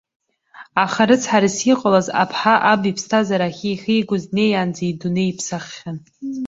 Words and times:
Аха, 0.83 1.03
рыцҳарас 1.09 1.57
иҟалаз, 1.71 2.07
аԥҳа, 2.21 2.55
аб 2.71 2.81
иԥсҭазаара 2.89 3.47
ахьихигоз 3.49 4.23
днеиаанӡа 4.29 4.83
идунеи 4.91 5.29
иԥсаххьан. 5.31 5.97